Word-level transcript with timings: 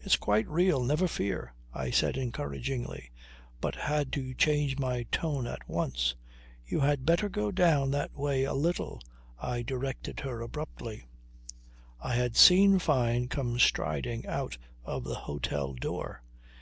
"It's 0.00 0.16
quite 0.16 0.48
real. 0.48 0.82
Never 0.82 1.06
fear," 1.06 1.54
I 1.72 1.90
said 1.92 2.16
encouragingly, 2.18 3.12
but 3.60 3.76
had 3.76 4.12
to 4.14 4.34
change 4.34 4.76
my 4.76 5.04
tone 5.12 5.46
at 5.46 5.68
once. 5.68 6.16
"You 6.66 6.80
had 6.80 7.06
better 7.06 7.28
go 7.28 7.52
down 7.52 7.92
that 7.92 8.12
way 8.12 8.42
a 8.42 8.54
little," 8.54 9.00
I 9.40 9.62
directed 9.62 10.18
her 10.18 10.40
abruptly. 10.40 11.06
I 12.00 12.16
had 12.16 12.34
seen 12.34 12.80
Fyne 12.80 13.28
come 13.28 13.56
striding 13.60 14.26
out 14.26 14.58
of 14.84 15.04
the 15.04 15.14
hotel 15.14 15.74
door. 15.74 16.24